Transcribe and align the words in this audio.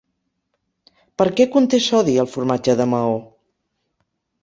Per 1.23 1.27
què 1.41 1.47
conté 1.57 1.81
sodi 1.89 2.19
el 2.25 2.33
formatge 2.35 2.79
de 2.83 2.91
Maó? 2.97 3.17